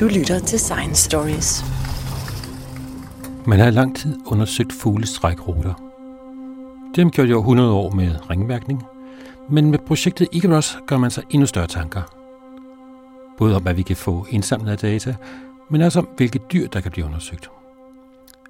[0.00, 1.64] Du lytter til Science Stories.
[3.46, 5.74] Man har i lang tid undersøgt fuglestrækruter.
[6.88, 8.82] Det har man gjort i over 100 år med ringmærkning,
[9.50, 12.02] men med projektet Icarus gør man sig endnu større tanker.
[13.38, 15.14] Både om, hvad vi kan få indsamlet af data,
[15.70, 17.50] men også om, hvilke dyr, der kan blive undersøgt.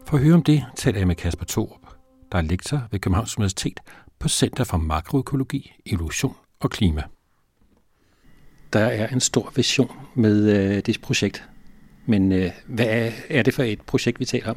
[0.07, 1.87] For at høre om det, taler jeg med Kasper Thorup,
[2.33, 3.81] der er lektor ved Københavns Universitet
[4.19, 7.03] på Center for Makroøkologi, Evolution og Klima.
[8.73, 11.45] Der er en stor vision med øh, det projekt,
[12.07, 14.57] men øh, hvad er det for et projekt, vi taler om?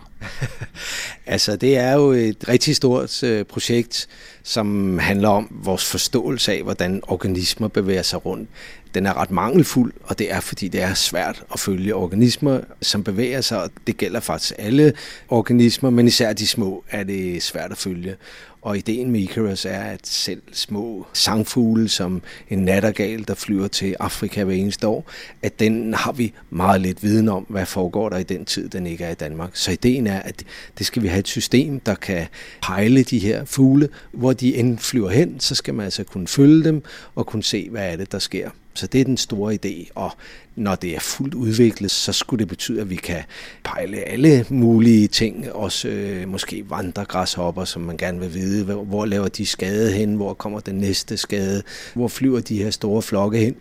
[1.26, 4.08] altså, det er jo et rigtig stort øh, projekt,
[4.44, 8.50] som handler om vores forståelse af, hvordan organismer bevæger sig rundt.
[8.94, 13.04] Den er ret mangelfuld, og det er, fordi det er svært at følge organismer, som
[13.04, 13.64] bevæger sig.
[13.64, 14.94] Og det gælder faktisk alle
[15.30, 18.16] organismer, men især de små er det svært at følge.
[18.62, 23.96] Og ideen med Icarus er, at selv små sangfugle, som en nattergal, der flyver til
[24.00, 25.12] Afrika hver eneste år,
[25.42, 28.88] at den har vi meget lidt viden om, hvad foregår der i den tid, den
[28.88, 29.50] ikke er i Danmark.
[29.54, 30.44] Så ideen er, at
[30.78, 32.28] det skal vi have et system, der kan
[32.62, 33.90] pejle de her fugle.
[34.12, 36.84] Hvor de end flyver hen, så skal man altså kunne følge dem
[37.16, 38.50] og kunne se, hvad er det, der sker.
[38.74, 40.12] Så det er den store idé, og
[40.56, 43.24] når det er fuldt udviklet, så skulle det betyde, at vi kan
[43.64, 49.06] pejle alle mulige ting, også øh, måske vandregræshopper, som man gerne vil vide, hvor, hvor
[49.06, 53.38] laver de skade hen, hvor kommer den næste skade, hvor flyver de her store flokke
[53.38, 53.56] hen?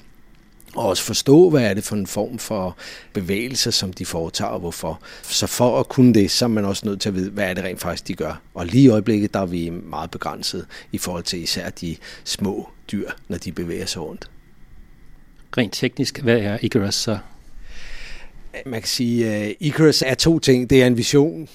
[0.75, 2.77] Og også forstå, hvad er det for en form for
[3.13, 5.01] bevægelse, som de foretager, og hvorfor.
[5.23, 7.55] Så for at kunne det, så er man også nødt til at vide, hvad er
[7.55, 8.41] det rent faktisk, de gør.
[8.55, 12.69] Og lige i øjeblikket, der er vi meget begrænset i forhold til især de små
[12.93, 14.31] dyr, når de bevæger sig rundt.
[15.57, 17.19] Rent teknisk, hvad er Icarus så?
[18.67, 20.71] Man kan sige, at Icarus er to ting.
[20.71, 21.49] Det er en vision,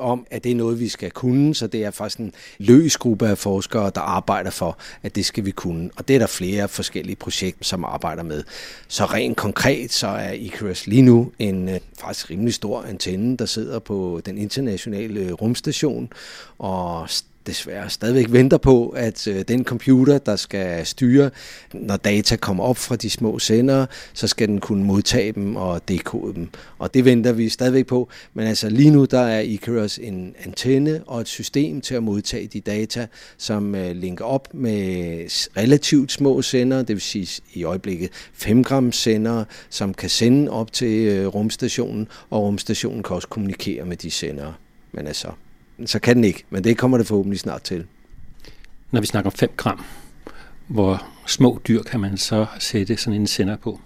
[0.00, 3.28] om, at det er noget, vi skal kunne, så det er faktisk en løs gruppe
[3.28, 5.90] af forskere, der arbejder for, at det skal vi kunne.
[5.96, 8.44] Og det er der flere forskellige projekter, som arbejder med.
[8.88, 13.46] Så rent konkret, så er Icarus lige nu en øh, faktisk rimelig stor antenne, der
[13.46, 16.12] sidder på den internationale øh, rumstation,
[16.58, 17.08] og
[17.50, 21.30] desværre stadigvæk venter på, at øh, den computer, der skal styre,
[21.74, 25.88] når data kommer op fra de små sendere, så skal den kunne modtage dem og
[25.88, 26.48] dekode dem.
[26.78, 28.08] Og det venter vi stadigvæk på.
[28.34, 32.46] Men altså lige nu, der er Icarus en antenne og et system til at modtage
[32.46, 33.06] de data,
[33.38, 35.24] som øh, linker op med
[35.56, 40.72] relativt små sendere, det vil sige i øjeblikket 5 gram sendere, som kan sende op
[40.72, 44.54] til øh, rumstationen, og rumstationen kan også kommunikere med de sendere.
[44.92, 45.28] Men altså,
[45.86, 47.86] så kan den ikke, men det kommer det forhåbentlig snart til.
[48.90, 49.84] Når vi snakker om 5 gram,
[50.66, 53.80] hvor små dyr kan man så sætte sådan en sender på?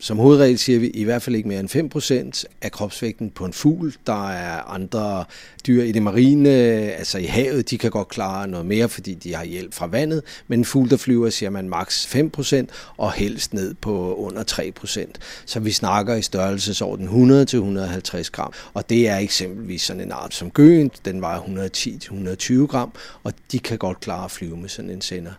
[0.00, 3.52] Som hovedregel siger vi i hvert fald ikke mere end 5% af kropsvægten på en
[3.52, 3.94] fugl.
[4.06, 5.24] Der er andre
[5.66, 9.34] dyr i det marine, altså i havet, de kan godt klare noget mere, fordi de
[9.34, 10.22] har hjælp fra vandet.
[10.48, 12.66] Men en fugl, der flyver, siger man maks 5%
[12.96, 14.44] og helst ned på under
[14.84, 15.12] 3%.
[15.46, 18.52] Så vi snakker i størrelsesorden 100-150 gram.
[18.74, 22.92] Og det er eksempelvis sådan en art som gøen, den vejer 110-120 gram,
[23.22, 25.32] og de kan godt klare at flyve med sådan en sender.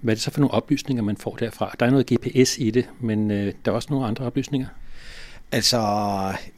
[0.00, 1.74] Hvad er det så for nogle oplysninger, man får derfra?
[1.80, 4.66] Der er noget GPS i det, men øh, der er også nogle andre oplysninger.
[5.52, 5.82] Altså,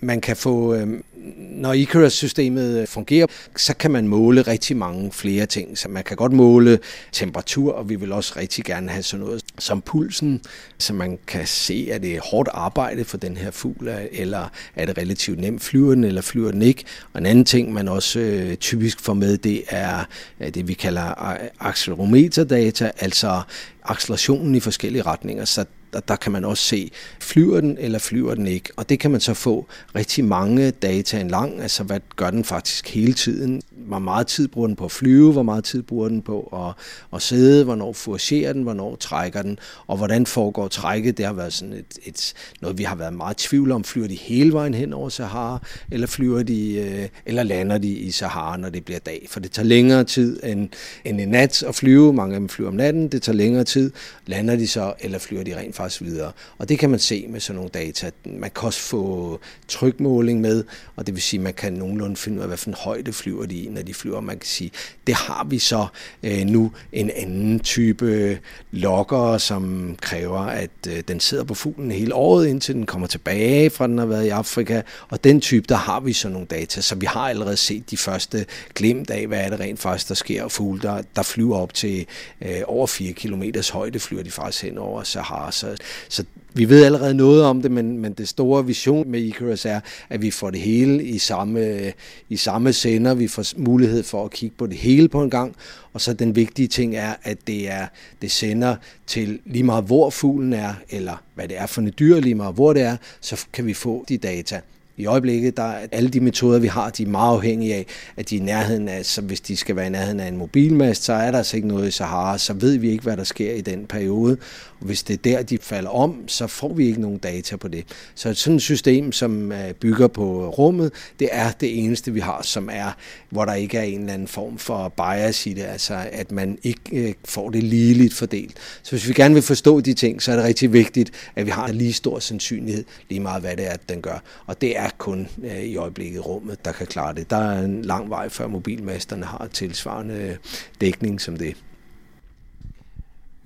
[0.00, 0.88] man kan få, øh,
[1.37, 3.26] når Icarus-systemet øh, fungerer,
[3.56, 5.78] så kan man måle rigtig mange flere ting.
[5.78, 6.78] Så man kan godt måle
[7.12, 10.41] temperatur, og vi vil også rigtig gerne have sådan noget som pulsen,
[10.78, 14.87] så man kan se, at det er hårdt arbejde for den her fugl, eller er
[14.87, 16.84] det relativt nemt flyver den, eller flyver den ikke.
[17.12, 20.04] Og en anden ting, man også øh, typisk får med, det er
[20.41, 23.43] øh, det, vi kalder accelerometerdata, altså
[23.84, 25.44] accelerationen i forskellige retninger.
[25.44, 26.91] Så der, der kan man også se,
[27.21, 28.71] flyver den eller flyver den ikke.
[28.76, 32.44] Og det kan man så få rigtig mange data en lang, altså hvad gør den
[32.44, 33.62] faktisk hele tiden.
[33.87, 36.84] Hvor meget tid bruger den på at flyve, hvor meget tid bruger den på at,
[37.15, 41.16] at sidde, hvornår fouragerer den, hvornår trækker den, og hvordan foregår trækket.
[41.16, 43.84] Det har været sådan et, et, noget, vi har været meget i tvivl om.
[43.84, 48.11] Flyver de hele vejen hen over Sahara, eller flyver de, øh, eller lander de i
[48.11, 49.27] Sahara, når det bliver dag?
[49.28, 50.69] For det tager længere tid end,
[51.05, 52.12] end en nat at flyve.
[52.12, 53.09] Mange af dem flyver om natten.
[53.09, 53.91] Det tager længere tid.
[54.27, 56.33] Lander de så, eller flyver de rent faktisk videre.
[56.59, 58.10] Og det kan man se med sådan nogle data.
[58.25, 60.65] Man kan også få trykmåling med,
[60.97, 63.13] og det vil sige, at man kan nogenlunde finde ud af, hvad for en højde
[63.13, 64.20] flyver de i, når de flyver.
[64.20, 64.70] Man kan sige,
[65.06, 65.86] det har vi så
[66.22, 68.36] øh, nu en anden type øh,
[68.70, 73.70] lokker, som kræver, at øh, den sidder på fuglen hele året, indtil den kommer tilbage
[73.70, 74.82] fra den har været i Afrika.
[75.09, 77.97] Og den type, der har vi så nogle data, så vi har allerede set de
[77.97, 80.44] første glimt af, hvad er det rent faktisk, der sker.
[80.44, 82.06] Og fugle, der, der flyver op til
[82.42, 83.42] øh, over 4 km
[83.72, 85.53] højde, flyver de faktisk hen over Sahara.
[85.53, 85.76] Så
[86.09, 86.24] så
[86.54, 90.22] vi ved allerede noget om det, men, men det store vision med Icarus er, at
[90.22, 91.92] vi får det hele i samme,
[92.28, 93.15] i samme sender.
[93.15, 95.56] Vi får mulighed for at kigge på det hele på en gang.
[95.92, 97.86] Og så den vigtige ting er, at det er
[98.22, 102.21] det sender til lige meget hvor fuglen er, eller hvad det er for et dyr,
[102.21, 104.60] lige meget hvor det er, så kan vi få de data.
[104.98, 107.86] I øjeblikket, der er alle de metoder, vi har, de er meget afhængige af,
[108.16, 110.36] at de er i nærheden af, så hvis de skal være i nærheden af en
[110.36, 113.24] mobilmast, så er der altså ikke noget i Sahara, så ved vi ikke, hvad der
[113.24, 114.36] sker i den periode.
[114.80, 117.84] Hvis det er der, de falder om, så får vi ikke nogen data på det.
[118.15, 122.42] Så sådan et system, som øh, bygger på rummet, det er det eneste, vi har,
[122.42, 122.97] som er,
[123.30, 126.59] hvor der ikke er en eller anden form for bias i det, altså at man
[126.63, 128.57] ikke øh, får det ligeligt fordelt.
[128.83, 131.51] Så hvis vi gerne vil forstå de ting, så er det rigtig vigtigt, at vi
[131.51, 134.22] har en lige stor sandsynlighed, lige meget hvad det er, den gør.
[134.47, 137.30] Og det er kun øh, i øjeblikket rummet, der kan klare det.
[137.30, 140.36] Der er en lang vej, før mobilmasterne har tilsvarende
[140.80, 141.57] dækning som det.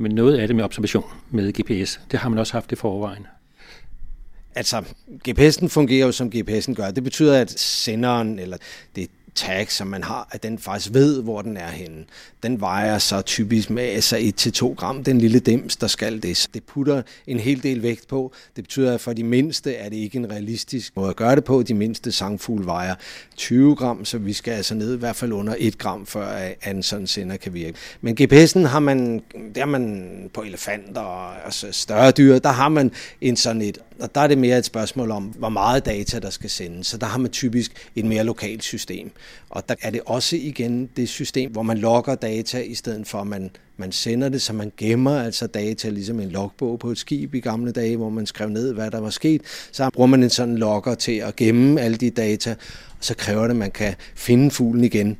[0.03, 3.27] Men noget af det med observation med GPS, det har man også haft i forvejen.
[4.55, 4.85] Altså,
[5.29, 6.91] GPS'en fungerer jo som GPS'en gør.
[6.91, 8.57] Det betyder, at senderen, eller
[8.97, 12.05] det tag, som man har, at den faktisk ved, hvor den er henne.
[12.43, 16.49] Den vejer så typisk med altså 1-2 gram, den lille dims, der skal det.
[16.55, 18.33] Det putter en hel del vægt på.
[18.57, 21.45] Det betyder, at for de mindste er det ikke en realistisk måde at gøre det
[21.45, 21.63] på.
[21.63, 22.95] De mindste sangfugle vejer
[23.37, 26.83] 20 gram, så vi skal altså ned i hvert fald under 1 gram, før en
[26.83, 27.79] sådan sender kan virke.
[28.01, 29.23] Men GPS'en har man,
[29.55, 32.91] der man på elefanter og altså større dyr, der har man
[33.21, 36.31] en sådan et, og der er det mere et spørgsmål om, hvor meget data der
[36.31, 36.87] skal sendes.
[36.87, 39.11] Så der har man typisk et mere lokalt system.
[39.51, 43.19] Og der er det også igen det system, hvor man logger data, i stedet for
[43.19, 46.99] at man, man sender det, så man gemmer altså data, ligesom en logbog på et
[46.99, 49.43] skib i gamle dage, hvor man skrev ned, hvad der var sket.
[49.73, 53.43] Så bruger man en sådan logger til at gemme alle de data, og så kræver
[53.43, 55.17] det, at man kan finde fuglen igen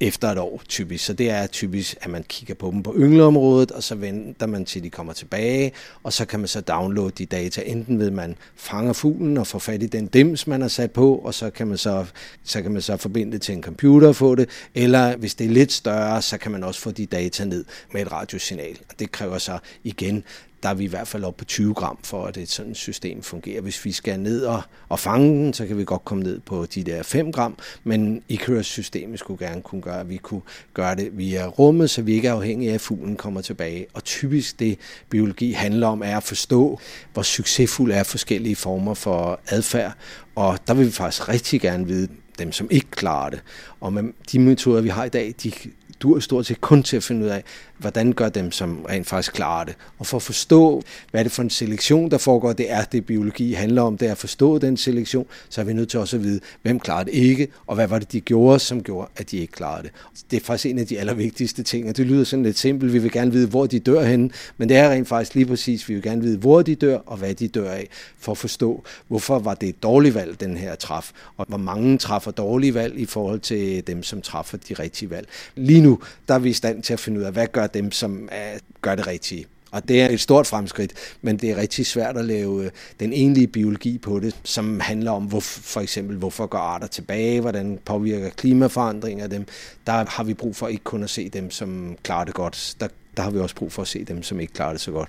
[0.00, 1.04] efter et år typisk.
[1.04, 4.64] Så det er typisk, at man kigger på dem på yngleområdet, og så venter man
[4.64, 8.36] til de kommer tilbage, og så kan man så downloade de data, enten ved man
[8.56, 11.66] fanger fuglen og får fat i den dims, man har sat på, og så kan
[11.66, 12.06] man så,
[12.44, 15.44] så, kan man så forbinde det til en computer og få det, eller hvis det
[15.44, 18.78] er lidt større, så kan man også få de data ned med et radiosignal.
[18.88, 20.24] Og det kræver så igen
[20.64, 23.22] der er vi i hvert fald oppe på 20 gram, for at et sådan system
[23.22, 23.60] fungerer.
[23.60, 26.66] Hvis vi skal ned og, og fange den, så kan vi godt komme ned på
[26.66, 30.40] de der 5 gram, men Icarus-systemet skulle gerne kunne gøre, at vi kunne
[30.74, 33.86] gøre det via rummet, så vi ikke er afhængige af, at fuglen kommer tilbage.
[33.92, 34.78] Og typisk det,
[35.10, 36.80] biologi handler om, er at forstå,
[37.12, 39.92] hvor succesfuld er forskellige former for adfærd,
[40.34, 42.08] og der vil vi faktisk rigtig gerne vide,
[42.38, 43.42] dem, som ikke klarer det.
[43.80, 44.02] Og med
[44.32, 45.52] de metoder, vi har i dag, de
[46.00, 47.44] dur stort set kun til at finde ud af,
[47.78, 49.76] hvordan gør dem, som rent faktisk klarer det.
[49.98, 53.06] Og for at forstå, hvad er det for en selektion, der foregår, det er det,
[53.06, 56.16] biologi handler om, det er at forstå den selektion, så er vi nødt til også
[56.16, 59.30] at vide, hvem klarer det ikke, og hvad var det, de gjorde, som gjorde, at
[59.30, 59.90] de ikke klarede det.
[60.30, 62.98] Det er faktisk en af de allervigtigste ting, og det lyder sådan lidt simpelt, vi
[62.98, 65.94] vil gerne vide, hvor de dør henne, men det er rent faktisk lige præcis, vi
[65.94, 67.88] vil gerne vide, hvor de dør, og hvad de dør af,
[68.18, 71.98] for at forstå, hvorfor var det et dårligt valg, den her træf, og hvor mange
[71.98, 75.28] træffer dårlige valg i forhold til dem, som træffer de rigtige valg.
[75.56, 75.98] Lige nu,
[76.28, 78.58] der er vi i stand til at finde ud af, hvad gør dem, som er,
[78.82, 79.46] gør det rigtige.
[79.74, 80.92] Og det er et stort fremskridt,
[81.22, 85.10] men det er rigtig svært at lave øh, den egentlige biologi på det, som handler
[85.10, 89.46] om hvor, for eksempel, hvorfor går arter tilbage, hvordan påvirker klimaforandringer dem.
[89.86, 92.74] Der har vi brug for ikke kun at se dem, som klarer det godt.
[92.80, 94.90] Der, der har vi også brug for at se dem, som ikke klarer det så
[94.90, 95.08] godt.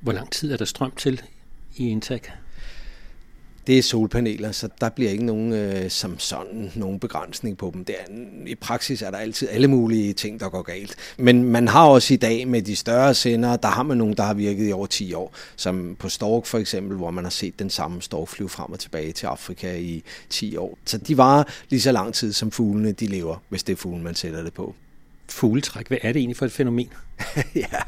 [0.00, 1.22] Hvor lang tid er der strøm til
[1.76, 2.20] i Intag?
[3.66, 7.84] Det er solpaneler, så der bliver ikke nogen øh, som sådan nogen begrænsning på dem.
[7.84, 8.12] Det er,
[8.46, 10.96] I praksis er der altid alle mulige ting, der går galt.
[11.16, 14.22] Men man har også i dag med de større sender, der har man nogen, der
[14.22, 17.58] har virket i over 10 år, som på Stork for eksempel, hvor man har set
[17.58, 20.78] den samme stork flyve frem og tilbage til Afrika i 10 år.
[20.84, 24.04] Så de varer lige så lang tid, som fuglene de lever, hvis det er fuglen,
[24.04, 24.74] man sætter det på.
[25.28, 26.88] Fugletræk, hvad er det egentlig for et fænomen?
[27.54, 27.80] ja,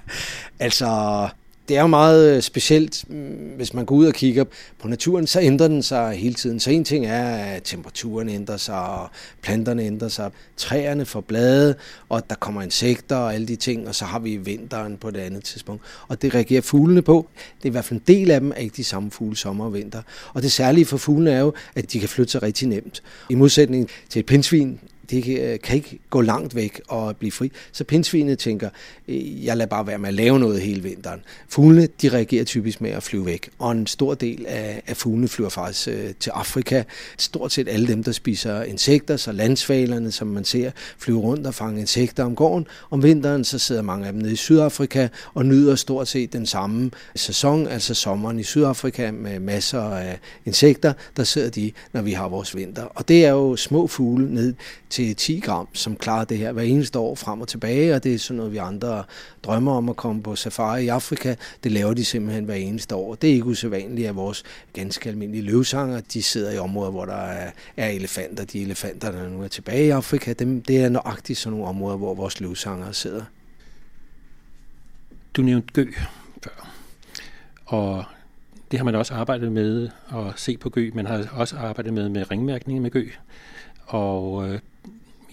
[0.59, 1.29] altså
[1.69, 3.17] det er jo meget øh, specielt, mm,
[3.57, 4.45] hvis man går ud og kigger
[4.79, 6.61] på naturen, så ændrer den sig hele tiden.
[6.61, 9.09] Så en ting er, at temperaturen ændrer sig, og
[9.43, 11.75] planterne ændrer sig, træerne får blade,
[12.09, 15.21] og der kommer insekter og alle de ting, og så har vi vinteren på det
[15.21, 15.83] andet tidspunkt.
[16.09, 17.29] Og det reagerer fuglene på.
[17.59, 19.65] Det er i hvert fald en del af dem er ikke de samme fugle sommer
[19.65, 20.03] og vinter.
[20.35, 23.03] Og det særlige for fuglene er jo, at de kan flytte sig rigtig nemt.
[23.31, 27.53] I modsætning til et pindsvin, det øh, kan ikke gå langt væk og blive fri.
[27.73, 28.71] Så pindsvinet tænker,
[29.09, 31.21] øh, jeg lader bare være med at lave noget hele vinteren.
[31.49, 35.29] Fuglene, de reagerer typisk med at flyve væk, og en stor del af, af fuglene
[35.29, 36.83] flyver faktisk øh, til Afrika.
[37.19, 41.55] Stort set alle dem, der spiser insekter, så landsvalerne, som man ser, flyver rundt og
[41.55, 42.67] fanger insekter om gården.
[42.91, 46.47] Om vinteren, så sidder mange af dem nede i Sydafrika og nyder stort set den
[46.47, 50.93] samme sæson, altså sommeren i Sydafrika med masser af insekter.
[51.17, 52.85] Der sidder de, når vi har vores vinter.
[52.85, 54.55] Og det er jo små fugle ned
[54.97, 58.15] til 10 gram, som klarer det her hver eneste år frem og tilbage, og det
[58.15, 59.05] er sådan noget, vi andre
[59.43, 61.35] drømmer om at komme på safari i Afrika.
[61.65, 63.15] Det laver de simpelthen hver eneste år.
[63.15, 67.17] Det er ikke usædvanligt, at vores ganske almindelige løvsanger, de sidder i områder, hvor der
[67.17, 68.45] er, er elefanter.
[68.45, 71.97] De elefanter, der nu er tilbage i Afrika, dem, det er nøjagtigt sådan nogle områder,
[71.97, 73.25] hvor vores løvsanger sidder.
[75.35, 75.93] Du nævnte gø
[76.45, 76.71] før,
[77.67, 78.05] og
[78.71, 80.91] det har man også arbejdet med at se på gø.
[80.95, 83.09] Man har også arbejdet med, med ringmærkning med gø,
[83.87, 84.59] og øh,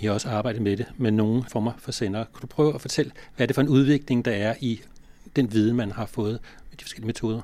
[0.04, 2.24] i har også arbejdet med det med nogle former for sender.
[2.24, 4.82] Kan du prøve at fortælle, hvad er det for en udvikling, der er i
[5.36, 7.42] den viden, man har fået med de forskellige metoder?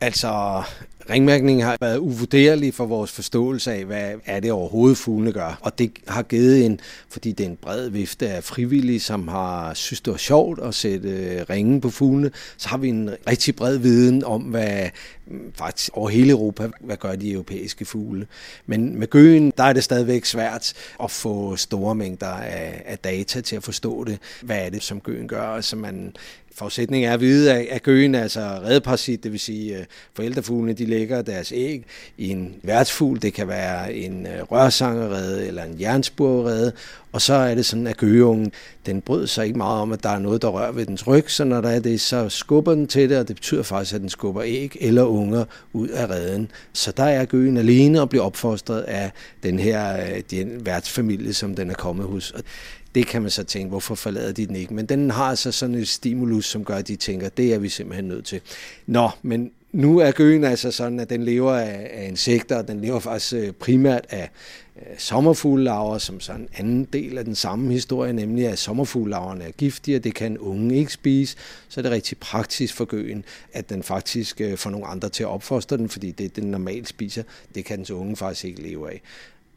[0.00, 0.62] Altså,
[1.10, 5.58] ringmærkningen har været uvurderlig for vores forståelse af, hvad er det overhovedet fuglene gør.
[5.60, 9.74] Og det har givet en, fordi det er en bred vifte af frivillige, som har
[9.74, 13.56] synes, det var sjovt at sætte øh, ringen på fuglene, så har vi en rigtig
[13.56, 14.88] bred viden om, hvad
[15.54, 18.26] faktisk over hele Europa, hvad gør de europæiske fugle.
[18.66, 20.72] Men med gøen, der er det stadigvæk svært
[21.02, 24.18] at få store mængder af, af data til at forstå det.
[24.42, 25.42] Hvad er det, som gøen gør?
[25.42, 26.14] Altså man,
[26.54, 30.84] Forudsætningen er at vide, at gøen er altså redeparasit, det vil sige at forældrefuglene de
[30.84, 31.84] lægger deres æg
[32.18, 36.72] i en værtsfugl, det kan være en øh, rørsangerede eller en jernspurrede,
[37.12, 38.52] og så er det sådan, at gøgeungen,
[38.86, 41.30] den bryder sig ikke meget om, at der er noget, der rører ved dens ryg,
[41.30, 44.00] så når der er det, så skubber den til det, og det betyder faktisk, at
[44.00, 46.50] den skubber æg eller unger ud af reden.
[46.72, 49.12] Så der er gøgen alene og bliver opfostret af
[49.42, 52.30] den her øh, den værtsfamilie, som den er kommet hos.
[52.30, 52.42] Og
[52.94, 54.74] Det kan man så tænke, hvorfor forlader de den ikke?
[54.74, 57.68] Men den har altså sådan et stimulus, som gør, at de tænker, det er vi
[57.68, 58.40] simpelthen nødt til.
[58.86, 62.80] Nå, men nu er gøen altså sådan, at den lever af, af insekter, og den
[62.80, 64.30] lever faktisk øh, primært af
[64.76, 69.50] øh, sommerfuglelarver, som så en anden del af den samme historie, nemlig at sommerfuglelarverne er
[69.50, 71.36] giftige, og det kan unge ikke spise,
[71.68, 75.22] så er det rigtig praktisk for gøen, at den faktisk øh, får nogle andre til
[75.22, 77.22] at opfostre den, fordi det, den normalt spiser,
[77.54, 79.00] det kan dens unge faktisk ikke leve af.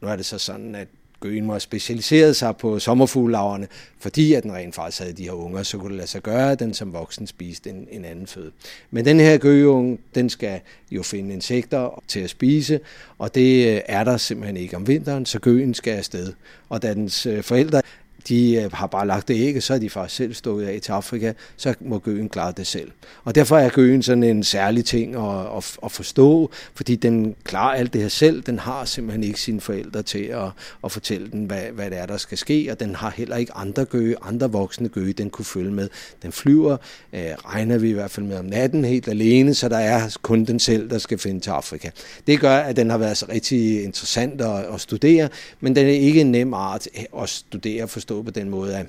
[0.00, 0.88] Nu er det så sådan, at
[1.20, 3.68] Gøen må specialiseret sig på sommerfuglaverne,
[3.98, 6.52] fordi at den rent faktisk havde de her unger, så kunne det lade sig gøre,
[6.52, 8.50] at den som voksen spiste en, en anden føde.
[8.90, 12.80] Men den her gøgeunge, den skal jo finde insekter til at spise,
[13.18, 16.32] og det øh, er der simpelthen ikke om vinteren, så gøen skal afsted.
[16.68, 17.82] Og da dens øh, forældre
[18.28, 20.92] de øh, har bare lagt det ikke, så er de faktisk selv stået af til
[20.92, 22.90] Afrika, så må gøen klare det selv.
[23.24, 27.74] Og derfor er gøen sådan en særlig ting at, at, at forstå, fordi den klarer
[27.74, 28.42] alt det her selv.
[28.42, 30.48] Den har simpelthen ikke sine forældre til at,
[30.84, 33.52] at fortælle den, hvad, hvad det er, der skal ske, og den har heller ikke
[33.54, 35.88] andre gøge, andre voksne gøge, den kunne følge med.
[36.22, 36.76] Den flyver,
[37.12, 40.44] øh, regner vi i hvert fald med om natten helt alene, så der er kun
[40.44, 41.90] den selv, der skal finde til Afrika.
[42.26, 45.28] Det gør, at den har været så rigtig interessant at, at studere,
[45.60, 46.88] men den er ikke en nem art
[47.22, 48.86] at studere og forstå på den måde, at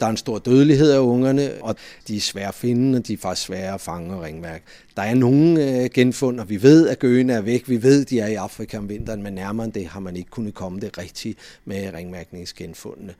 [0.00, 1.76] der er en stor dødelighed af ungerne, og
[2.08, 4.64] de er svære at finde, og de er faktisk svære at fange og ringmærke.
[4.96, 7.68] Der er nogle øh, genfund, og vi ved, at gøen er væk.
[7.68, 10.16] Vi ved, at de er i Afrika om vinteren, men nærmere end det har man
[10.16, 13.14] ikke kunnet komme det rigtigt med ringmærkningsgenfundene.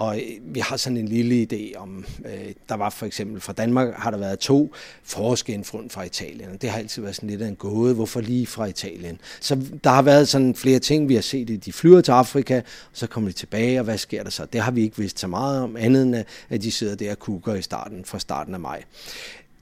[0.00, 3.52] Og øh, vi har sådan en lille idé om, øh, der var for eksempel fra
[3.52, 7.42] Danmark har der været to forårsgenfund fra Italien, og det har altid været sådan lidt
[7.42, 9.20] af en gåde, hvorfor lige fra Italien.
[9.40, 12.62] Så der har været sådan flere ting, vi har set, de flyver til Afrika, og
[12.92, 14.44] så kommer de tilbage, og hvad sker der så?
[14.44, 17.18] Det har vi ikke vidst så meget om, andet end at de sidder der og
[17.18, 18.82] kukker i starten, fra starten af maj.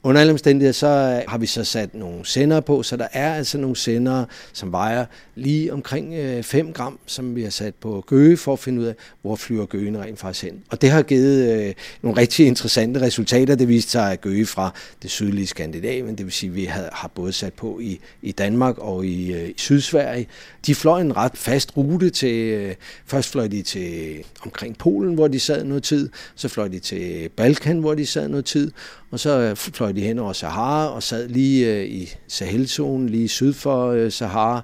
[0.03, 3.35] Under alle omstændigheder, så øh, har vi så sat nogle sender på, så der er
[3.35, 8.05] altså nogle sender, som vejer lige omkring øh, 5 gram, som vi har sat på
[8.07, 10.63] gøge for at finde ud af, hvor flyver gøgen rent faktisk hen.
[10.71, 13.55] Og det har givet øh, nogle rigtig interessante resultater.
[13.55, 17.11] Det viste sig at gøge fra det sydlige Skandinavien, det vil sige, at vi har
[17.15, 20.27] både sat på i, i Danmark og i, i Sydsverige.
[20.67, 22.77] De fløj en ret fast rute til,
[23.07, 27.29] først fløj de til omkring Polen, hvor de sad noget tid, så fløj de til
[27.37, 28.71] Balkan, hvor de sad noget tid,
[29.11, 33.29] og så øh, fløj de hen over Sahara og sad lige øh, i Sahelzonen, lige
[33.29, 34.63] syd for øh, Sahara,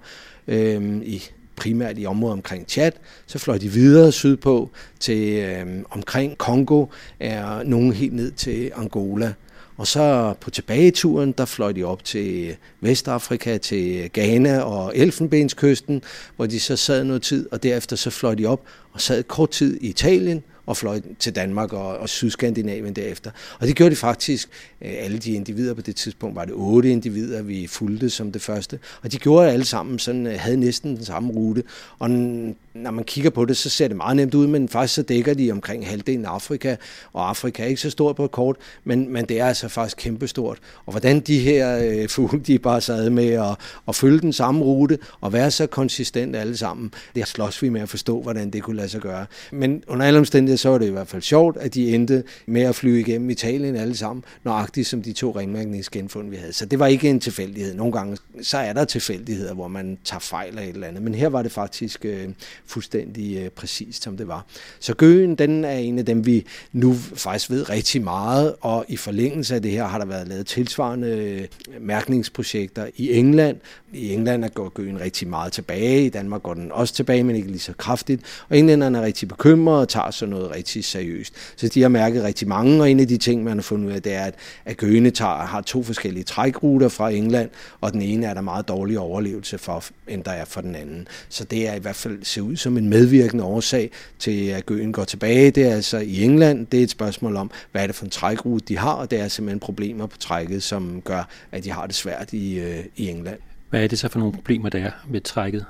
[0.48, 1.22] øh, i
[1.56, 2.92] primært i området omkring Chad.
[3.26, 4.70] Så fløj de videre sydpå
[5.00, 6.86] til øh, omkring Kongo,
[7.20, 9.32] er nogen helt ned til Angola.
[9.76, 16.02] Og så på tilbageturen, der fløj de op til Vestafrika, til Ghana og Elfenbenskysten,
[16.36, 18.60] hvor de så sad noget tid, og derefter så fløj de op
[18.92, 23.30] og sad kort tid i Italien, og fløj til Danmark og, og Sydskandinavien derefter.
[23.60, 24.48] Og det gjorde de faktisk,
[24.82, 28.42] øh, alle de individer på det tidspunkt, var det otte individer, vi fulgte som det
[28.42, 28.78] første.
[29.02, 31.62] Og de gjorde alle sammen, sådan, øh, havde næsten den samme rute.
[31.98, 35.02] Og når man kigger på det, så ser det meget nemt ud, men faktisk så
[35.02, 36.76] dækker de omkring halvdelen af Afrika,
[37.12, 39.96] og Afrika er ikke så stort på et kort, men, men det er altså faktisk
[39.96, 40.58] kæmpestort.
[40.86, 43.56] Og hvordan de her øh, fugle, de bare sad med at,
[43.88, 47.80] at følge den samme rute, og være så konsistent alle sammen, det slås vi med
[47.80, 49.26] at forstå, hvordan det kunne lade sig gøre.
[49.52, 52.62] Men under alle omstændigheder, så var det i hvert fald sjovt, at de endte med
[52.62, 56.52] at flyve igennem Italien alle sammen, nøjagtigt som de to ringmærkningsgenfund, vi havde.
[56.52, 57.74] Så det var ikke en tilfældighed.
[57.74, 61.02] Nogle gange så er der tilfældigheder, hvor man tager fejl af et eller andet.
[61.02, 62.28] Men her var det faktisk øh,
[62.66, 64.46] fuldstændig øh, præcist, som det var.
[64.80, 68.96] Så Gøen, den er en af dem, vi nu faktisk ved rigtig meget, og i
[68.96, 71.46] forlængelse af det her har der været lavet tilsvarende øh,
[71.80, 73.56] mærkningsprojekter i England.
[73.92, 77.48] I England går Gøen rigtig meget tilbage, i Danmark går den også tilbage, men ikke
[77.48, 78.22] lige så kraftigt.
[78.48, 81.34] Og englænderne er rigtig bekymrede og tager sådan noget rigtig seriøst.
[81.56, 83.92] Så de har mærket rigtig mange, og en af de ting, man har fundet ud
[83.92, 84.34] af, det er, at,
[84.64, 88.68] at Gøene tager, har to forskellige trækruter fra England, og den ene er der meget
[88.68, 91.08] dårlig overlevelse for, end der er for den anden.
[91.28, 94.92] Så det er i hvert fald ser ud som en medvirkende årsag til, at Gøen
[94.92, 95.50] går tilbage.
[95.50, 98.10] Det er altså i England, det er et spørgsmål om, hvad er det for en
[98.10, 101.86] trækrute, de har, og det er simpelthen problemer på trækket, som gør, at de har
[101.86, 103.38] det svært i, øh, i England.
[103.70, 105.64] Hvad er det så for nogle problemer, der er ved trækket?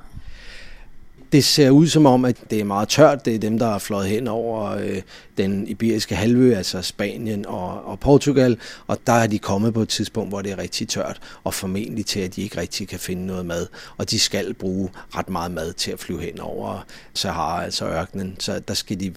[1.34, 3.24] Det ser ud som om, at det er meget tørt.
[3.24, 5.02] Det er dem, der har fløjet hen over øh,
[5.36, 9.88] den iberiske halvø, altså Spanien og, og Portugal, og der er de kommet på et
[9.88, 13.26] tidspunkt, hvor det er rigtig tørt, og formentlig til, at de ikke rigtig kan finde
[13.26, 13.66] noget mad.
[13.96, 18.36] Og de skal bruge ret meget mad til at flyve hen over Sahara, altså ørkenen.
[18.38, 19.14] Så der skal de,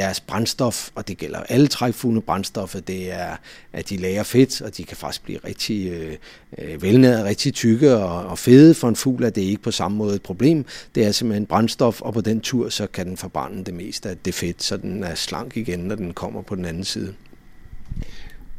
[0.00, 3.36] deres brændstof, og det gælder alle trækfuglene brændstoffer, det er,
[3.72, 6.16] at de lager fedt, og de kan faktisk blive rigtig øh,
[6.58, 8.74] øh, velnæret, rigtig tykke og, og fede.
[8.74, 10.64] For en fugl er det ikke på samme måde et problem.
[10.94, 14.16] Det er simpelthen brændstof, og på den tur, så kan den forbrænde det meste af
[14.16, 17.14] det fedt, så den er slank igen, når den kommer på den anden side.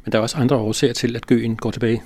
[0.05, 2.03] Men der er også andre årsager til, at gøen går tilbage.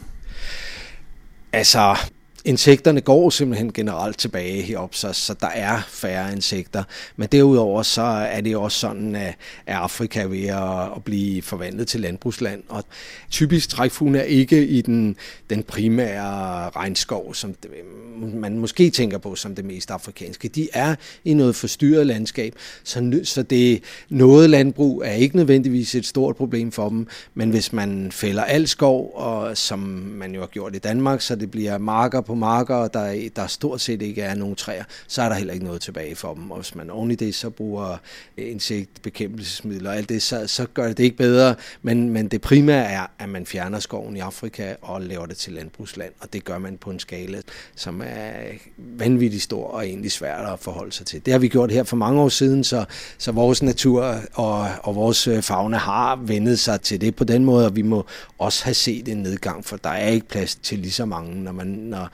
[1.53, 1.95] Altså,
[2.45, 6.83] Insekterne går simpelthen generelt tilbage heroppe, så, så der er færre insekter.
[7.15, 9.35] Men derudover så er det også sådan, at,
[9.67, 12.63] Afrika er ved at, at blive forvandlet til landbrugsland.
[12.69, 12.83] Og
[13.31, 15.15] typisk trækfugle er ikke i den,
[15.49, 17.71] den primære regnskov, som det,
[18.17, 20.47] man måske tænker på som det mest afrikanske.
[20.47, 26.05] De er i noget forstyrret landskab, så, så det noget landbrug er ikke nødvendigvis et
[26.05, 27.07] stort problem for dem.
[27.33, 29.79] Men hvis man fælder al skov, og som
[30.15, 33.47] man jo har gjort i Danmark, så det bliver marker på marker, og der, der
[33.47, 36.51] stort set ikke er nogen træer, så er der heller ikke noget tilbage for dem.
[36.51, 37.97] Og hvis man oven i det så bruger
[38.37, 41.55] insektbekæmpelsesmidler og alt det, så, så gør det det ikke bedre.
[41.81, 45.53] Men, men det primære er, at man fjerner skoven i Afrika og laver det til
[45.53, 47.41] landbrugsland, og det gør man på en skala,
[47.75, 48.33] som er
[48.77, 51.25] vanvittigt stor og egentlig svært at forholde sig til.
[51.25, 52.85] Det har vi gjort her for mange år siden, så,
[53.17, 57.45] så vores natur og, og vores øh, fauna har vendet sig til det på den
[57.45, 58.05] måde, og vi må
[58.37, 61.51] også have set en nedgang, for der er ikke plads til lige så mange, når,
[61.51, 62.09] man, når,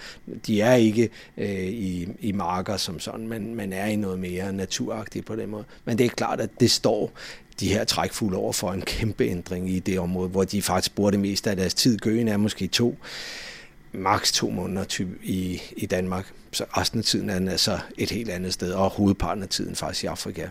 [0.47, 4.53] de er ikke øh, i, i marker som sådan, men man er i noget mere
[4.53, 5.63] naturagtigt på den måde.
[5.85, 7.11] Men det er klart, at det står
[7.59, 11.11] de her trækfugle over for en kæmpe ændring i det område, hvor de faktisk bruger
[11.11, 11.97] det meste af deres tid.
[11.97, 12.97] Gøen er måske to,
[13.93, 16.33] maks to måneder typ i, i Danmark.
[16.51, 19.75] Så resten af tiden er den altså et helt andet sted, og hovedparten af tiden
[19.75, 20.47] faktisk i Afrika.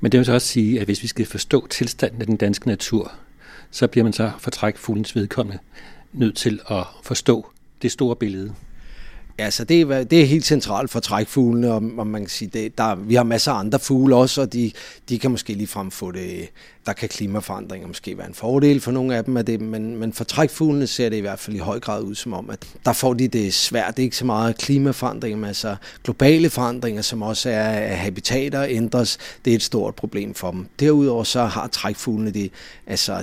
[0.00, 2.66] Men det vil så også sige, at hvis vi skal forstå tilstanden af den danske
[2.66, 3.12] natur,
[3.70, 5.58] så bliver man så for trækfuglens vedkommende
[6.12, 7.46] nødt til at forstå
[7.82, 8.54] det store billede.
[9.38, 12.78] Altså, det er, det er helt centralt for trækfuglene, og, og man kan sige, det,
[12.78, 14.72] der, vi har masser af andre fugle også, og de,
[15.08, 16.48] de kan måske ligefrem få det,
[16.86, 20.12] der kan klimaforandringer måske være en fordel for nogle af dem af det, men, men
[20.12, 22.92] for trækfuglene ser det i hvert fald i høj grad ud som om, at der
[22.92, 23.96] får de det svært.
[23.96, 28.64] Det er ikke så meget klimaforandringer, men altså globale forandringer, som også er at habitater
[28.68, 30.66] ændres, det er et stort problem for dem.
[30.80, 32.50] Derudover så har trækfuglene det,
[32.86, 33.22] altså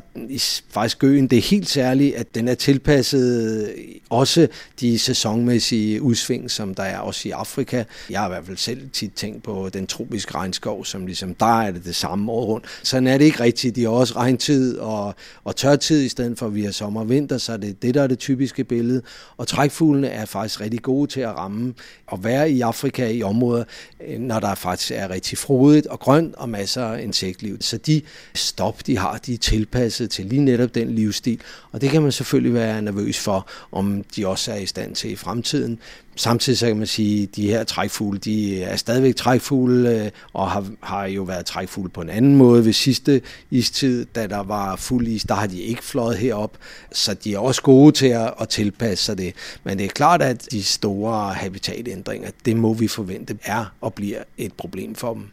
[0.70, 4.48] faktisk gøen, det er helt særligt, at den er tilpasset øh, også
[4.80, 7.84] de sæsonmæssige udsving, som der er også i Afrika.
[8.10, 11.62] Jeg har i hvert fald selv tit tænkt på den tropiske regnskov, som ligesom, der
[11.62, 12.66] er det det samme år rundt.
[12.84, 13.76] Sådan er det ikke rigtigt.
[13.76, 17.10] De har også regntid og, og tørtid, i stedet for at vi har sommer og
[17.10, 19.02] vinter, så er det det, der er det typiske billede.
[19.38, 21.74] Og trækfuglene er faktisk rigtig gode til at ramme
[22.08, 23.64] og være i Afrika i områder,
[24.08, 27.58] øh, når der faktisk er rigtig frodigt og grønt og masser af insektliv.
[27.62, 28.02] Så de
[28.34, 31.40] stop, de har, de er tilpasset til lige netop den livsstil.
[31.72, 35.12] Og det kan man selvfølgelig være nervøs for, om de også er i stand til
[35.12, 35.80] i fremtiden.
[36.16, 40.52] Samtidig så kan man sige, at de her trækfugle, de er stadigvæk trækfugle, øh, og
[40.52, 42.66] har, har jo været trækfugle på en anden måde.
[42.66, 46.58] Ved sidste istid, da der var fuld is, der har de ikke fløjet herop,
[46.92, 49.34] så de er også gode til at, at tilpasse sig det.
[49.64, 54.24] Men det er klart, at de store habitatændringer, det må vi forvente er og bliver
[54.38, 55.24] et problem for dem.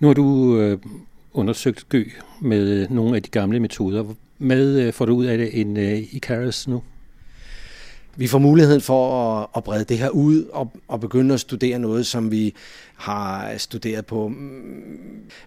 [0.00, 0.78] Nu har du øh,
[1.32, 2.04] undersøgt gø
[2.40, 4.04] med nogle af de gamle metoder.
[4.38, 6.82] Hvad øh, får du ud af det en øh, Icarus nu?
[8.16, 11.78] Vi får muligheden for at, at brede det her ud og, og begynde at studere
[11.78, 12.54] noget, som vi
[12.94, 14.36] har studeret på mm,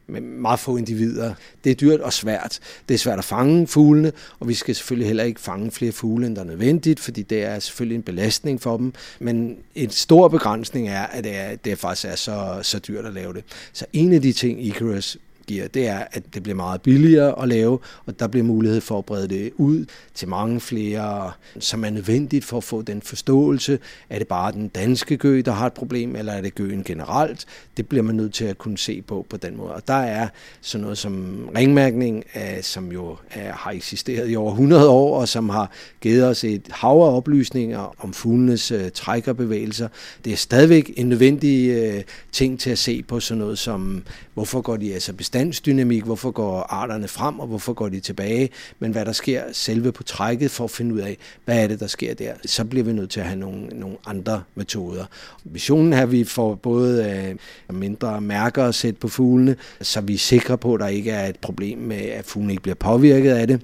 [0.07, 1.33] med meget få individer.
[1.63, 2.59] Det er dyrt og svært.
[2.89, 6.27] Det er svært at fange fuglene, og vi skal selvfølgelig heller ikke fange flere fugle,
[6.27, 8.93] end der er nødvendigt, fordi det er selvfølgelig en belastning for dem.
[9.19, 13.13] Men en stor begrænsning er, at det, er, det faktisk er så, så dyrt at
[13.13, 13.43] lave det.
[13.73, 17.47] Så en af de ting, Icarus giver, det er, at det bliver meget billigere at
[17.47, 21.89] lave, og der bliver mulighed for at brede det ud til mange flere, som er
[21.89, 23.79] nødvendigt for at få den forståelse.
[24.09, 27.45] Er det bare den danske gø, der har et problem, eller er det gøen generelt?
[27.77, 29.71] Det bliver man nødt til at kunne se på på den måde.
[29.73, 30.27] Og der er
[30.61, 32.23] sådan noget som ringmærkning,
[32.61, 36.67] som jo er, har eksisteret i over 100 år, og som har givet os et
[36.71, 39.87] hav af oplysninger om fuglenes øh, trækkerbevægelser.
[40.25, 44.03] Det er stadigvæk en nødvendig øh, ting til at se på sådan noget som,
[44.33, 48.91] hvorfor går de altså bestandsdynamik, hvorfor går arterne frem, og hvorfor går de tilbage, men
[48.91, 51.87] hvad der sker selve på trækket for at finde ud af, hvad er det, der
[51.87, 52.33] sker der.
[52.45, 55.05] Så bliver vi nødt til at have nogle, nogle andre metoder.
[55.43, 57.35] Visionen er, at vi får både
[57.69, 61.11] øh, mindre mærker at sætte på fuglene, så vi er sikre på, at der ikke
[61.11, 63.61] er et problem med, at fuglene ikke bliver påvirket af det.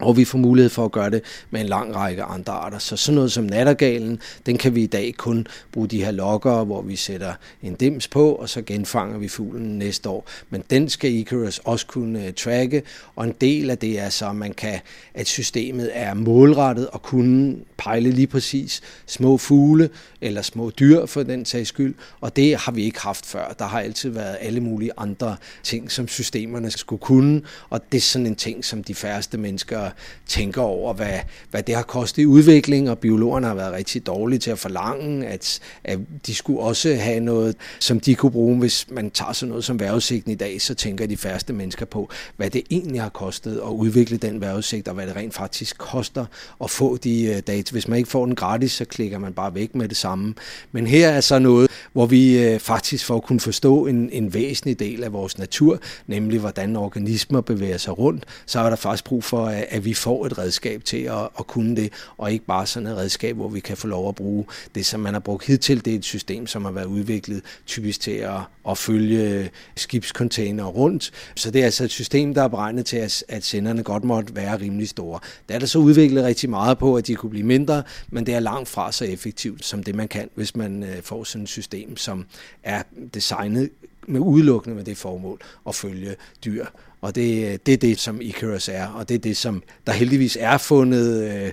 [0.00, 2.78] Og vi får mulighed for at gøre det med en lang række andre arter.
[2.78, 6.64] Så sådan noget som nattergalen, den kan vi i dag kun bruge de her lokker,
[6.64, 7.32] hvor vi sætter
[7.62, 10.28] en dims på, og så genfanger vi fuglen næste år.
[10.50, 12.82] Men den skal Icarus også kunne øh, tracke,
[13.16, 14.80] og en del af det er så, at, man kan,
[15.14, 21.22] at systemet er målrettet og kunne pejle lige præcis små fugle eller små dyr for
[21.22, 23.54] den sags skyld, og det har vi ikke haft før.
[23.58, 28.02] Der har altid været alle mulige andre ting, som systemerne skulle kunne, og det er
[28.02, 29.89] sådan en ting, som de færreste mennesker
[30.26, 31.18] tænker over, hvad,
[31.50, 35.26] hvad det har kostet i udvikling, og biologerne har været rigtig dårlige til at forlange,
[35.26, 38.58] at, at de skulle også have noget, som de kunne bruge.
[38.58, 42.10] Hvis man tager sådan noget som vejrudsigten i dag, så tænker de færreste mennesker på,
[42.36, 46.26] hvad det egentlig har kostet at udvikle den vejrudsigt, og hvad det rent faktisk koster
[46.64, 47.72] at få de øh, data.
[47.72, 50.34] Hvis man ikke får den gratis, så klikker man bare væk med det samme.
[50.72, 54.34] Men her er så noget, hvor vi øh, faktisk for at kunne forstå en, en
[54.34, 59.04] væsentlig del af vores natur, nemlig hvordan organismer bevæger sig rundt, så er der faktisk
[59.04, 62.44] brug for, at at vi får et redskab til at, at kunne det, og ikke
[62.44, 65.20] bare sådan et redskab, hvor vi kan få lov at bruge det, som man har
[65.20, 65.84] brugt hidtil.
[65.84, 71.10] Det er et system, som har været udviklet typisk til at, at følge skibscontainer rundt.
[71.34, 74.36] Så det er altså et system, der er beregnet til, at, at senderne godt måtte
[74.36, 75.20] være rimelig store.
[75.48, 78.34] Der er der så udviklet rigtig meget på, at de kunne blive mindre, men det
[78.34, 81.48] er langt fra så effektivt som det, man kan, hvis man øh, får sådan et
[81.48, 82.26] system, som
[82.62, 82.82] er
[83.14, 83.70] designet
[84.08, 86.66] med udelukkende med det formål at følge dyr
[87.00, 90.38] og det, det er det, som Icarus er, og det er det, som der heldigvis
[90.40, 91.52] er fundet øh,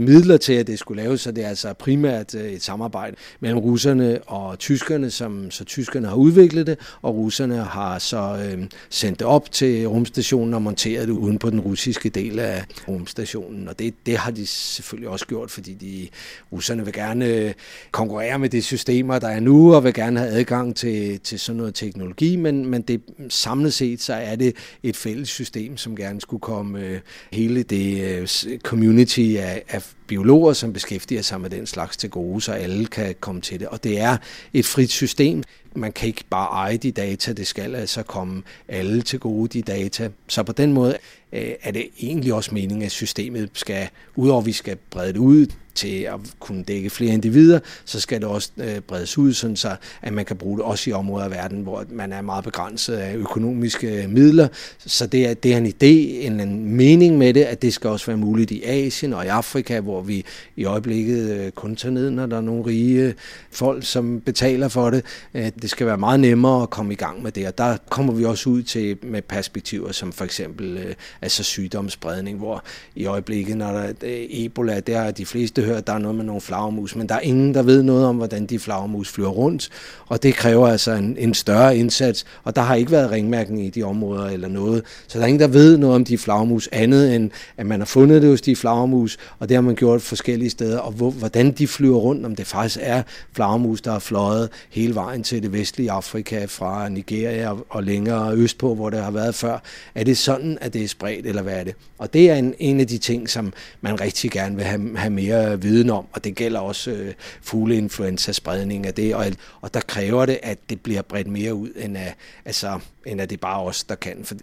[0.00, 3.58] midler til, at det skulle laves, så det er altså primært øh, et samarbejde mellem
[3.58, 9.18] russerne og tyskerne, som så tyskerne har udviklet det, og russerne har så øh, sendt
[9.18, 13.78] det op til rumstationen og monteret det uden på den russiske del af rumstationen, og
[13.78, 16.08] det, det har de selvfølgelig også gjort, fordi de
[16.52, 17.52] russerne vil gerne øh,
[17.90, 21.56] konkurrere med de systemer, der er nu, og vil gerne have adgang til, til sådan
[21.56, 26.20] noget teknologi, men, men det samlet set, så er det et fælles system, som gerne
[26.20, 27.00] skulle komme øh,
[27.32, 32.40] hele det øh, community af, af biologer, som beskæftiger sig med den slags til gode,
[32.40, 33.68] så alle kan komme til det.
[33.68, 34.16] Og det er
[34.52, 35.42] et frit system.
[35.74, 39.62] Man kan ikke bare eje de data, det skal altså komme alle til gode, de
[39.62, 40.08] data.
[40.28, 40.96] Så på den måde
[41.32, 45.18] øh, er det egentlig også meningen, at systemet skal, udover at vi skal brede det
[45.18, 49.56] ud til at kunne dække flere individer, så skal det også øh, bredes ud, sådan
[49.56, 52.44] så at man kan bruge det også i områder af verden, hvor man er meget
[52.44, 54.48] begrænset af økonomiske øh, midler.
[54.78, 57.90] Så det er, det er en idé, en, en mening med det, at det skal
[57.90, 60.24] også være muligt i Asien og i Afrika, hvor vi
[60.56, 63.14] i øjeblikket øh, kun tager ned, når der er nogle rige
[63.50, 65.04] folk, som betaler for det.
[65.34, 68.12] Øh, det skal være meget nemmere at komme i gang med det, og der kommer
[68.12, 73.56] vi også ud til med perspektiver som for eksempel øh, altså sygdomsspredning, hvor i øjeblikket,
[73.56, 73.92] når der er
[74.30, 77.14] Ebola, der er de fleste hørt, at der er noget med nogle flagermus, men der
[77.14, 79.70] er ingen, der ved noget om, hvordan de flagermus flyver rundt,
[80.06, 83.70] og det kræver altså en, en større indsats, og der har ikke været ringmærkning i
[83.70, 87.14] de områder eller noget, så der er ingen, der ved noget om de flagermus, andet
[87.14, 90.50] end at man har fundet det hos de flagermus, og det har man gjort forskellige
[90.50, 94.48] steder, og hvor, hvordan de flyver rundt, om det faktisk er flagermus, der har fløjet
[94.70, 99.34] hele vejen til det vestlige Afrika, fra Nigeria og længere østpå, hvor det har været
[99.34, 99.58] før.
[99.94, 101.74] Er det sådan, at det er spredt, eller hvad er det?
[101.98, 105.10] Og det er en, en af de ting, som man rigtig gerne vil have, have
[105.10, 109.26] mere viden om, og det gælder også øh, fugleinfluenza, spredning af det, og,
[109.60, 113.30] og der kræver det, at det bliver bredt mere ud, end at, altså, end at
[113.30, 114.24] det er bare os, der kan.
[114.24, 114.34] For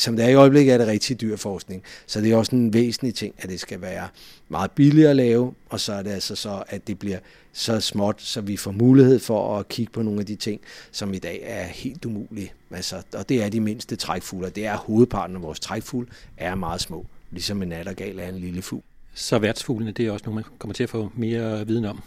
[0.00, 1.82] som det er i øjeblikket, er det rigtig dyr forskning.
[2.06, 4.08] Så det er også en væsentlig ting, at det skal være
[4.48, 7.18] meget billigere at lave, og så er det altså så, at det bliver
[7.52, 10.60] så småt, så vi får mulighed for at kigge på nogle af de ting,
[10.92, 12.52] som i dag er helt umulige.
[12.70, 16.80] Altså, og det er de mindste trækfugle, det er hovedparten af vores trækfugle, er meget
[16.80, 18.82] små, ligesom en nattergal er en lille fugl.
[19.20, 22.02] Så værtsfuglene, det er også nogle, man kommer til at få mere viden om.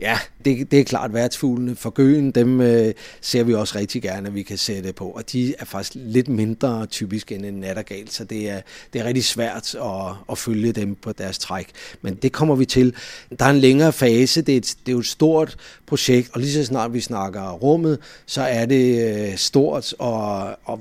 [0.00, 1.76] Ja, det, det er klart værtsfuglene.
[1.76, 5.10] For gøen, dem øh, ser vi også rigtig gerne, at vi kan sætte på.
[5.10, 8.60] Og de er faktisk lidt mindre typisk end en nattergal, så det er,
[8.92, 11.68] det er rigtig svært at, at følge dem på deres træk.
[12.02, 12.94] Men det kommer vi til.
[13.38, 14.42] Der er en længere fase.
[14.42, 17.50] Det er, et, det er jo et stort projekt, og lige så snart vi snakker
[17.50, 20.80] rummet, så er det øh, stort og, og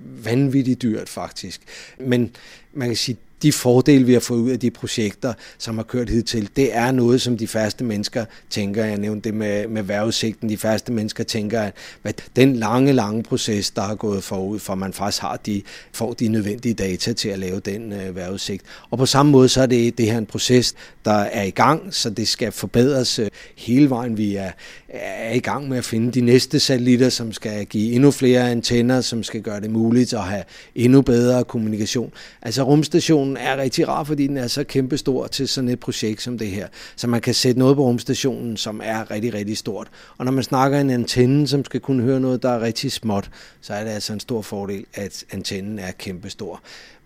[0.00, 1.60] vanvittigt dyrt faktisk.
[1.98, 2.30] Men
[2.72, 6.10] man kan sige, de fordele, vi har fået ud af de projekter, som har kørt
[6.10, 8.84] hidtil, det er noget, som de færreste mennesker tænker.
[8.84, 10.48] Jeg nævnte det med, med værvesigten.
[10.48, 14.74] De færreste mennesker tænker, at hvad, den lange, lange proces, der har gået forud, for
[14.74, 18.62] man faktisk har de, får de nødvendige data til at lave den øh, værvesigt.
[18.90, 20.74] Og på samme måde, så er det, det her en proces,
[21.04, 24.18] der er i gang, så det skal forbedres øh, hele vejen.
[24.18, 24.50] Vi er,
[24.88, 29.00] er i gang med at finde de næste satellitter, som skal give endnu flere antenner,
[29.00, 30.42] som skal gøre det muligt at have
[30.74, 32.12] endnu bedre kommunikation.
[32.42, 36.22] Altså rumstationen rumstationen er rigtig rar, fordi den er så kæmpestor til sådan et projekt
[36.22, 36.68] som det her.
[36.96, 39.88] Så man kan sætte noget på rumstationen, som er rigtig, rigtig stort.
[40.18, 43.30] Og når man snakker en antenne, som skal kunne høre noget, der er rigtig småt,
[43.60, 46.60] så er det altså en stor fordel, at antennen er kæmpestor.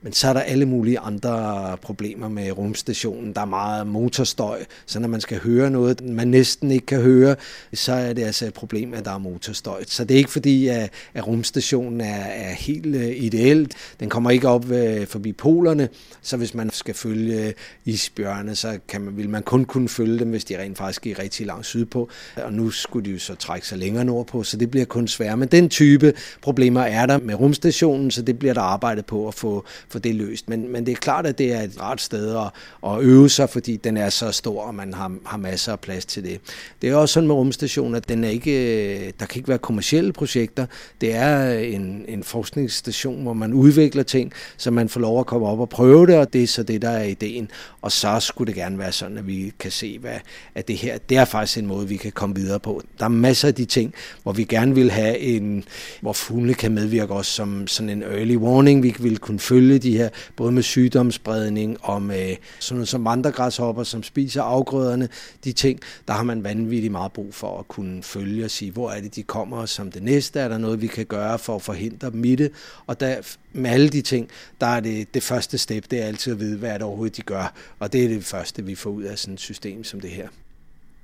[0.04, 3.32] Men så er der alle mulige andre problemer med rumstationen.
[3.32, 7.36] Der er meget motorstøj, så når man skal høre noget, man næsten ikke kan høre,
[7.74, 9.84] så er det altså et problem, at der er motorstøj.
[9.86, 10.90] Så det er ikke fordi, at,
[11.26, 13.74] rumstationen er, er helt øh, ideelt.
[14.00, 15.88] Den kommer ikke op øh, forbi polerne,
[16.22, 20.30] så hvis man skal følge isbjørne, så kan man, vil man kun kunne følge dem,
[20.30, 22.08] hvis de rent faktisk er rigtig langt sydpå.
[22.36, 25.36] Og nu skulle de jo så trække sig længere nordpå, så det bliver kun sværere.
[25.36, 26.12] Men den type
[26.42, 29.64] problemer er der med rumstationen, så det bliver der arbejdet på at få
[29.94, 30.48] få det løst.
[30.48, 32.50] Men, men det er klart, at det er et rart sted at,
[32.90, 36.07] at øve sig, fordi den er så stor, og man har, har masser af plads
[36.07, 36.40] til det.
[36.83, 39.59] Det er også sådan med rumstationen, at den er ikke, øh, der kan ikke være
[39.59, 40.66] kommersielle projekter.
[41.00, 45.26] Det er øh, en, en forskningsstation, hvor man udvikler ting, så man får lov at
[45.26, 47.50] komme op og prøve det, og det er så det, der er ideen.
[47.83, 50.18] Og så skulle det gerne være sådan, at vi kan se, hvad,
[50.54, 52.83] at det her, det er faktisk en måde, vi kan komme videre på.
[52.98, 55.64] Der er masser af de ting, hvor vi gerne vil have en,
[56.00, 58.83] hvor fuglene kan medvirke os som sådan en early warning.
[58.83, 63.83] Vi vil kunne følge de her, både med sygdomsspredning og med sådan noget som vandregræshopper,
[63.83, 65.09] som spiser afgrøderne,
[65.44, 68.90] de ting, der har man vanvittigt meget brug for at kunne følge og sige, hvor
[68.90, 71.62] er det, de kommer som det næste, er der noget, vi kan gøre for at
[71.62, 72.51] forhindre dem i det,
[72.87, 74.29] og der, med alle de ting,
[74.61, 77.16] der er det, det første step, det er altid at vide, hvad er det overhovedet,
[77.16, 80.01] de gør, og det er det første, vi får ud af sådan et system som
[80.01, 80.29] det her.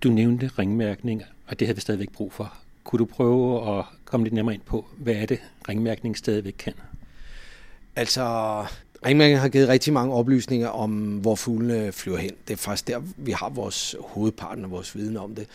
[0.02, 2.54] Du nævnte ringmærkning, og det har vi stadigvæk brug for.
[2.84, 5.38] Kunne du prøve at komme lidt nærmere ind på, hvad er det,
[5.68, 6.72] ringmærkning stadigvæk kan?
[8.00, 8.24] Altså,
[9.06, 12.30] ringmærkning har givet rigtig mange oplysninger om, hvor fuglene flyver hen.
[12.48, 15.46] Det er faktisk der, vi har vores hovedparten af vores viden om det.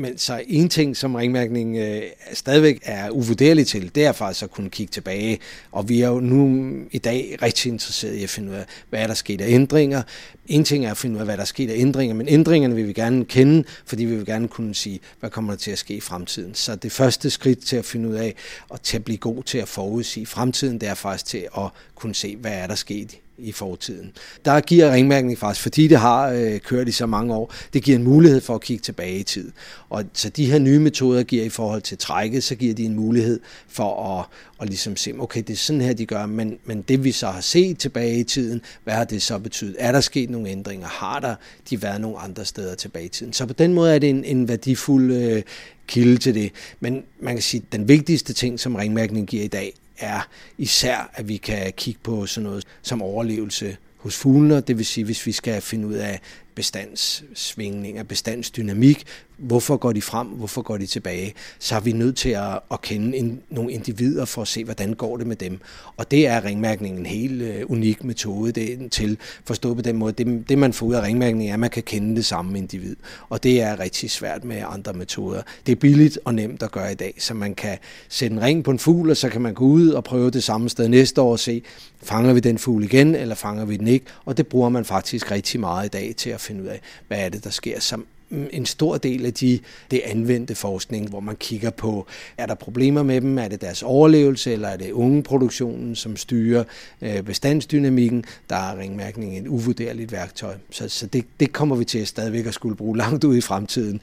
[0.00, 4.50] Men så en ting, som ringmærkning øh, stadigvæk er uvurderlig til, det er faktisk at
[4.50, 5.38] kunne kigge tilbage.
[5.72, 9.00] Og vi er jo nu i dag rigtig interesseret i at finde ud af, hvad
[9.00, 10.02] er der sket af ændringer.
[10.46, 12.74] En ting er at finde ud af, hvad der er sket af ændringer, men ændringerne
[12.74, 15.78] vil vi gerne kende, fordi vi vil gerne kunne sige, hvad kommer der til at
[15.78, 16.54] ske i fremtiden.
[16.54, 18.34] Så det første skridt til at finde ud af,
[18.68, 22.14] og til at blive god til at forudsige fremtiden, det er faktisk til at kunne
[22.14, 24.12] se, hvad er der sket i fortiden.
[24.44, 27.98] Der giver ringmærkning faktisk, fordi det har øh, kørt i så mange år, det giver
[27.98, 29.52] en mulighed for at kigge tilbage i tid.
[29.88, 32.94] Og så de her nye metoder giver i forhold til trækket, så giver de en
[32.94, 34.26] mulighed for at,
[34.60, 37.26] at ligesom se, okay, det er sådan her, de gør, men, men det vi så
[37.26, 39.76] har set tilbage i tiden, hvad har det så betydet?
[39.78, 40.86] Er der sket nogle ændringer?
[40.86, 41.34] Har der
[41.70, 43.32] de været nogle andre steder tilbage i tiden?
[43.32, 45.42] Så på den måde er det en, en værdifuld øh,
[45.86, 46.52] kilde til det.
[46.80, 51.10] Men man kan sige, at den vigtigste ting, som ringmærkning giver i dag, er især,
[51.14, 55.26] at vi kan kigge på sådan noget som overlevelse hos fuglene, det vil sige, hvis
[55.26, 56.20] vi skal finde ud af
[56.54, 59.04] bestandssvingninger, bestandsdynamik,
[59.40, 62.80] hvorfor går de frem, hvorfor går de tilbage, så er vi nødt til at, at
[62.82, 65.58] kende en, nogle individer for at se, hvordan går det med dem.
[65.96, 70.12] Og det er ringmærkningen en helt øh, unik metode det, til forstå på den måde.
[70.12, 72.96] Det, det man får ud af ringmærkningen er, at man kan kende det samme individ.
[73.28, 75.42] Og det er rigtig svært med andre metoder.
[75.66, 78.64] Det er billigt og nemt at gøre i dag, så man kan sætte en ring
[78.64, 81.20] på en fugl, og så kan man gå ud og prøve det samme sted næste
[81.20, 81.62] år og se,
[82.02, 84.06] fanger vi den fugl igen, eller fanger vi den ikke?
[84.24, 87.18] Og det bruger man faktisk rigtig meget i dag til at finde ud af, hvad
[87.18, 87.80] er det, der sker.
[87.80, 89.58] Som en stor del af de,
[89.90, 92.06] det anvendte forskning, hvor man kigger på,
[92.38, 96.64] er der problemer med dem, er det deres overlevelse, eller er det ungeproduktionen, som styrer
[97.02, 100.54] øh, bestandsdynamikken, der er ringmærkning et uvurderligt værktøj.
[100.70, 103.40] Så, så det, det kommer vi til at stadigvæk at skulle bruge langt ud i
[103.40, 104.00] fremtiden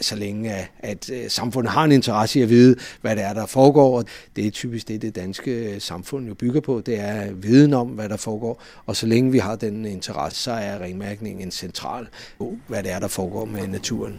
[0.00, 3.32] så længe at, at øh, samfundet har en interesse i at vide, hvad det er,
[3.32, 3.98] der foregår.
[3.98, 4.04] Og
[4.36, 6.82] det er typisk det, det danske øh, samfund jo bygger på.
[6.86, 8.62] Det er viden om, hvad der foregår.
[8.86, 12.06] Og så længe vi har den interesse, så er ringmærkningen central
[12.38, 14.18] på, hvad det er, der foregår med naturen.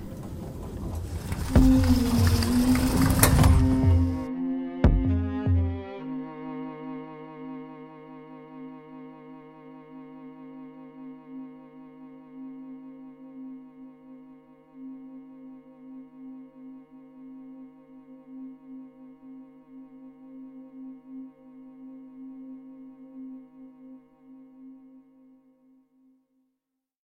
[1.55, 2.50] Mm.